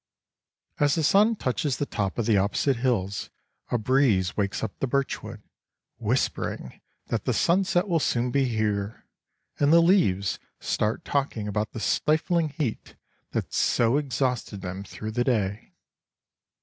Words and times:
As 0.79 0.95
the 0.95 1.03
sun 1.03 1.35
touches 1.35 1.77
the 1.77 1.85
top 1.85 2.17
of 2.17 2.25
the 2.25 2.35
opposite 2.35 2.77
hills 2.77 3.29
a 3.69 3.77
breeze 3.77 4.35
wakes 4.35 4.63
up 4.63 4.71
the 4.79 4.87
birch 4.87 5.21
wood, 5.21 5.43
whispering 5.99 6.81
that 7.09 7.25
the 7.25 7.33
sunset 7.35 7.87
will 7.87 7.99
soon 7.99 8.31
be 8.31 8.45
here, 8.45 9.05
and 9.59 9.71
the 9.71 9.79
leaves 9.79 10.39
start 10.59 11.05
talking 11.05 11.47
about 11.47 11.73
the 11.73 11.79
stifling 11.79 12.49
heat 12.49 12.95
that 13.33 13.53
so 13.53 13.97
exhausted 13.97 14.61
them 14.61 14.83
through 14.83 15.11
the 15.11 15.23
day. 15.23 15.71